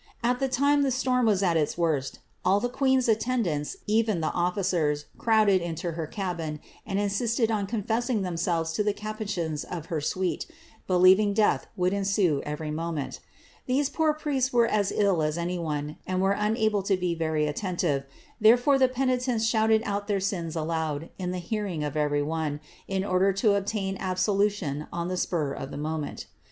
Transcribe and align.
At 0.23 0.39
the 0.39 0.47
time 0.49 0.81
the 0.81 0.89
storm 0.89 1.27
was 1.27 1.43
at 1.43 1.55
its 1.57 1.77
worst, 1.77 2.17
all 2.43 2.59
the 2.59 2.71
queen'f 2.71 3.07
attendants, 3.07 3.77
even 3.85 4.19
the 4.19 4.31
ofllicers, 4.31 5.05
crowded 5.19 5.61
into 5.61 5.91
her 5.91 6.07
cabin, 6.07 6.59
and 6.87 6.99
insisted 6.99 7.51
oo 7.51 7.65
confessing 7.67 8.23
themselves 8.23 8.73
to 8.73 8.83
the 8.83 8.95
capucins 8.95 9.63
of 9.63 9.85
her 9.93 10.01
suite, 10.01 10.47
believing 10.87 11.35
death 11.35 11.67
would 11.77 11.93
ensue 11.93 12.41
every 12.47 12.71
moment. 12.71 13.19
These 13.67 13.89
poor 13.91 14.15
priests 14.15 14.51
were 14.51 14.65
as 14.65 14.91
ill 14.91 15.21
as 15.21 15.37
any 15.37 15.59
one, 15.59 15.97
and 16.07 16.19
were 16.19 16.31
unable 16.31 16.81
to 16.81 16.97
be 16.97 17.13
very 17.13 17.45
attentive; 17.45 18.05
therefore 18.39 18.79
the 18.79 18.89
penitents 18.89 19.45
shouted 19.45 19.83
out 19.85 20.07
their 20.07 20.19
sins 20.19 20.55
aloud, 20.55 21.11
in 21.19 21.29
the 21.29 21.37
hearing 21.37 21.83
of 21.83 21.95
ever}' 21.95 22.25
one, 22.25 22.59
in 22.87 23.05
order 23.05 23.31
to 23.33 23.53
obtain 23.53 23.97
absoln 23.99 24.49
tion 24.49 24.87
on 24.91 25.09
the 25.09 25.15
spur 25.17 25.53
of 25.53 25.69
the 25.69 25.77
moment. 25.77 26.25